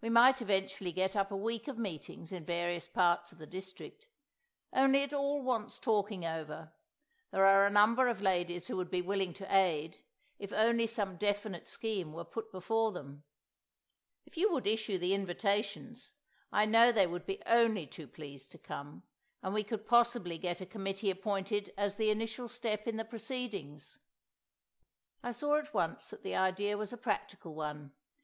We 0.00 0.08
might 0.08 0.40
eventually 0.40 0.92
get 0.92 1.16
up 1.16 1.32
a 1.32 1.36
week 1.36 1.66
of 1.66 1.78
meetings 1.78 2.30
in 2.30 2.44
various 2.44 2.86
parts 2.86 3.32
of 3.32 3.38
the 3.38 3.46
district. 3.48 4.06
Only 4.72 5.00
it 5.00 5.12
all 5.12 5.42
wants 5.42 5.80
talking 5.80 6.24
over. 6.24 6.72
There 7.32 7.44
are 7.44 7.66
a 7.66 7.70
number 7.70 8.06
of 8.06 8.22
ladies 8.22 8.68
who 8.68 8.76
would 8.76 8.88
be 8.88 9.02
willing 9.02 9.32
to 9.34 9.52
aid, 9.52 9.98
if 10.38 10.52
only 10.52 10.86
some 10.86 11.16
definite 11.16 11.66
scheme 11.66 12.12
were 12.12 12.22
put 12.24 12.52
before 12.52 12.92
them. 12.92 13.24
If 14.26 14.36
you 14.36 14.52
would 14.52 14.68
issue 14.68 14.96
the 14.96 15.12
invitations, 15.12 16.12
I 16.52 16.66
know 16.66 16.92
they 16.92 17.08
would 17.08 17.26
be 17.26 17.42
only 17.44 17.84
too 17.84 18.06
pleased 18.06 18.52
to 18.52 18.58
come; 18.58 19.02
and 19.42 19.52
we 19.52 19.64
could 19.64 19.86
possibly 19.88 20.38
get 20.38 20.60
a 20.60 20.66
committee 20.66 21.10
appointed 21.10 21.72
as 21.76 21.96
the 21.96 22.10
initial 22.12 22.46
step 22.46 22.86
in 22.86 22.96
the 22.96 23.04
proceedings." 23.04 23.98
I 25.20 25.32
saw 25.32 25.56
at 25.56 25.74
once 25.74 26.10
that 26.10 26.22
the 26.22 26.36
idea 26.36 26.76
was 26.78 26.92
a 26.92 26.96
practical 26.96 27.54
one. 27.56 27.90